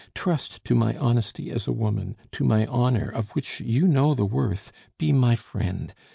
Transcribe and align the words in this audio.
"Trust 0.15 0.65
to 0.65 0.73
my 0.73 0.97
honesty 0.97 1.51
as 1.51 1.67
a 1.67 1.71
woman, 1.71 2.15
to 2.31 2.43
my 2.43 2.65
honor, 2.65 3.07
of 3.11 3.29
which 3.33 3.59
you 3.59 3.87
know 3.87 4.15
the 4.15 4.25
worth! 4.25 4.71
Be 4.97 5.13
my 5.13 5.35
friend! 5.35 5.93